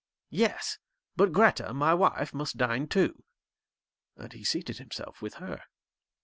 'Yes; 0.31 0.79
but 1.15 1.31
Grethe, 1.31 1.61
my 1.75 1.93
wife, 1.93 2.33
must 2.33 2.57
dine 2.57 2.87
too'; 2.87 3.23
and 4.17 4.33
he 4.33 4.43
seated 4.43 4.79
himself 4.79 5.21
with 5.21 5.35
her. 5.35 5.65